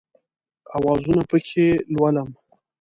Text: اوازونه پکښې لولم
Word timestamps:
اوازونه 0.77 1.21
پکښې 1.29 1.67
لولم 1.93 2.29